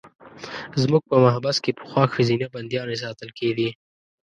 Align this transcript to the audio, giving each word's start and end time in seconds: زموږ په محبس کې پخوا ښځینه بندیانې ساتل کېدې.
زموږ 0.81 1.03
په 1.09 1.15
محبس 1.25 1.57
کې 1.63 1.77
پخوا 1.79 2.03
ښځینه 2.13 2.45
بندیانې 2.53 2.95
ساتل 3.03 3.29
کېدې. 3.39 3.69